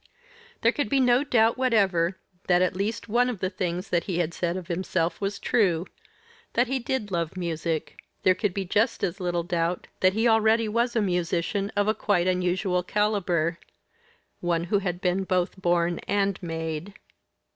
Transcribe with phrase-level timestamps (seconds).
[0.61, 2.17] There could be no doubt whatever
[2.47, 5.81] that at least one of the things that he had said of himself was true,
[5.85, 5.89] and
[6.53, 10.67] that he did love music; there could be just as little doubt that he already
[10.67, 13.59] was a musician of a quite unusual calibre
[14.39, 16.95] one who had been both born and made.